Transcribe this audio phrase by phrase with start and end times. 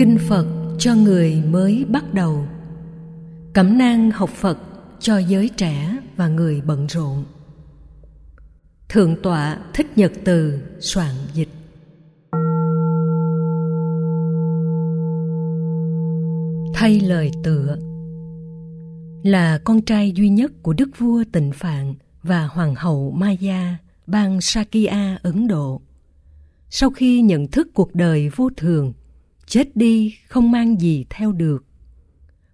[0.00, 0.46] Kinh Phật
[0.78, 2.46] cho người mới bắt đầu.
[3.52, 4.58] Cẩm nang học Phật
[5.00, 7.24] cho giới trẻ và người bận rộn.
[8.88, 11.48] Thượng tọa Thích Nhật Từ soạn dịch.
[16.74, 17.76] Thay lời tựa.
[19.22, 24.40] Là con trai duy nhất của đức vua Tịnh Phạn và hoàng hậu Maya, bang
[24.40, 25.80] Sakya, Ấn Độ.
[26.70, 28.92] Sau khi nhận thức cuộc đời vô thường,
[29.50, 31.64] chết đi không mang gì theo được.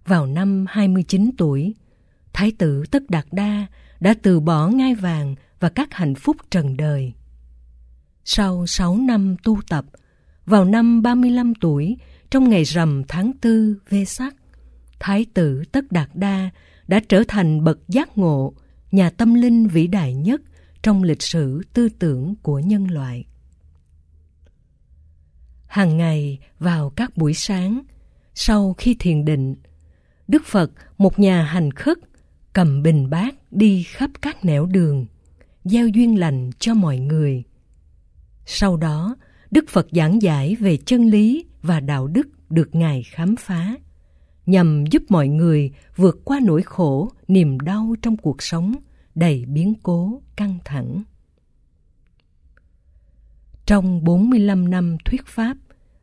[0.07, 1.75] Vào năm 29 tuổi,
[2.33, 3.67] Thái tử Tất Đạt Đa
[4.01, 7.13] đã từ bỏ ngai vàng và các hạnh phúc trần đời.
[8.25, 9.85] Sau 6 năm tu tập,
[10.47, 11.97] vào năm 35 tuổi,
[12.31, 14.37] trong ngày rằm tháng tư Vê Sắc,
[15.01, 16.51] Thái tử Tất Đạt Đa
[16.89, 18.55] đã trở thành bậc giác ngộ,
[18.93, 20.41] nhà tâm linh vĩ đại nhất
[20.83, 23.25] trong lịch sử tư tưởng của nhân loại.
[25.77, 27.83] Hàng ngày vào các buổi sáng,
[28.35, 29.57] sau khi thiền định,
[30.29, 31.99] Đức Phật, một nhà hành khất,
[32.53, 35.07] cầm bình bát đi khắp các nẻo đường,
[35.65, 37.43] gieo duyên lành cho mọi người.
[38.47, 39.17] Sau đó,
[39.51, 43.77] Đức Phật giảng giải về chân lý và đạo đức được Ngài khám phá,
[44.47, 48.75] nhằm giúp mọi người vượt qua nỗi khổ, niềm đau trong cuộc sống
[49.15, 51.03] đầy biến cố, căng thẳng.
[53.67, 55.57] Trong 45 năm thuyết pháp,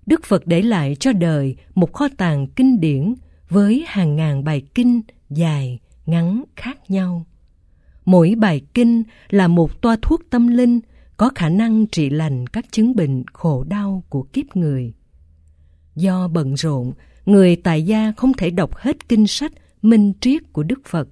[0.05, 3.13] Đức Phật để lại cho đời một kho tàng kinh điển
[3.49, 7.25] với hàng ngàn bài kinh dài, ngắn khác nhau.
[8.05, 10.79] Mỗi bài kinh là một toa thuốc tâm linh
[11.17, 14.93] có khả năng trị lành các chứng bệnh khổ đau của kiếp người.
[15.95, 16.93] Do bận rộn,
[17.25, 21.07] người tại gia không thể đọc hết kinh sách minh triết của Đức Phật.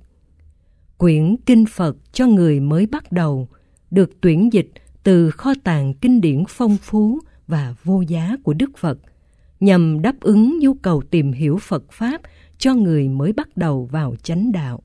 [0.97, 3.47] Quyển Kinh Phật cho người mới bắt đầu
[3.91, 4.72] được tuyển dịch
[5.03, 7.19] từ kho tàng kinh điển phong phú
[7.51, 8.97] và vô giá của Đức Phật
[9.59, 12.22] nhằm đáp ứng nhu cầu tìm hiểu Phật Pháp
[12.57, 14.84] cho người mới bắt đầu vào chánh đạo,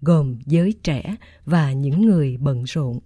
[0.00, 2.98] gồm giới trẻ và những người bận rộn.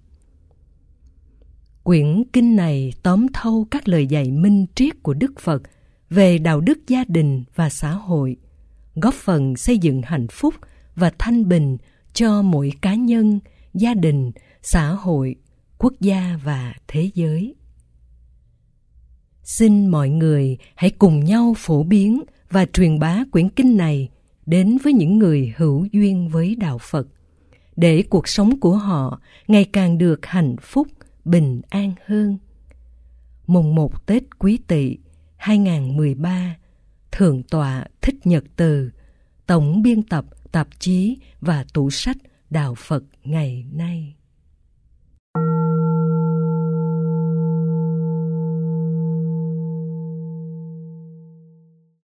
[1.82, 5.62] Quyển kinh này tóm thâu các lời dạy minh triết của Đức Phật
[6.10, 8.36] về đạo đức gia đình và xã hội,
[8.94, 10.54] góp phần xây dựng hạnh phúc
[10.94, 11.76] và thanh bình
[12.12, 13.41] cho mỗi cá nhân,
[13.74, 14.32] gia đình,
[14.62, 15.36] xã hội,
[15.78, 17.54] quốc gia và thế giới.
[19.48, 24.09] Xin mọi người hãy cùng nhau phổ biến và truyền bá quyển kinh này
[24.47, 27.06] đến với những người hữu duyên với đạo Phật,
[27.76, 30.88] để cuộc sống của họ ngày càng được hạnh phúc,
[31.25, 32.38] bình an hơn.
[33.47, 34.97] Mùng một Tết Quý Tỵ
[35.36, 36.56] 2013,
[37.12, 38.91] Thượng tọa Thích Nhật Từ,
[39.47, 42.16] Tổng biên tập tạp chí và tủ sách
[42.50, 44.15] Đạo Phật ngày nay.